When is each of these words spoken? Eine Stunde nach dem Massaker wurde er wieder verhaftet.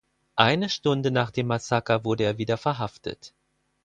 Eine 0.37 0.69
Stunde 0.69 1.11
nach 1.11 1.29
dem 1.29 1.45
Massaker 1.45 2.03
wurde 2.03 2.23
er 2.23 2.39
wieder 2.39 2.57
verhaftet. 2.57 3.35